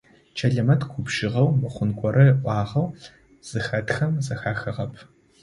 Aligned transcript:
Чэлэмэт 0.37 0.81
губжыгъэу, 0.91 1.49
мыхъун 1.59 1.91
горэ 1.99 2.25
ыӏуагъэу 2.33 2.87
зыхэтхэм 3.47 4.13
зэхахыгъэп. 4.25 4.93